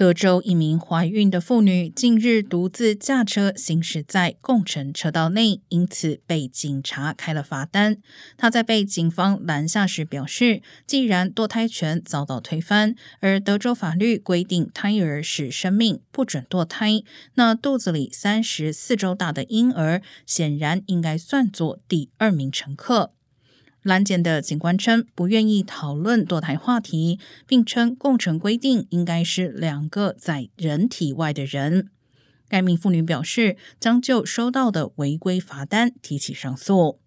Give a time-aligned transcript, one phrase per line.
[0.00, 7.98] 德州一名怀孕的妇女近日独自驾车行驶在共乘车道内，因此被警察开了罚单。
[8.38, 17.02] 她在被警方拦下时表示，既然堕胎权遭到推翻，而德州法律规定胎儿是生命，不准堕胎，
[17.34, 23.12] 那肚子里三十四周大的婴儿显然应该算作第二名乘客。
[23.82, 31.88] 拦检的警官称不愿意讨论堕胎话题，并称共乘规定应该是两个在人体外的人。
[32.48, 36.98] 该名妇女表示将就收到的违规罚单提起上诉。